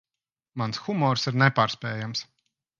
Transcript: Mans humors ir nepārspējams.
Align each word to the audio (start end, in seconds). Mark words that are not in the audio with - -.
Mans 0.61 0.79
humors 0.87 1.29
ir 1.33 1.39
nepārspējams. 1.43 2.27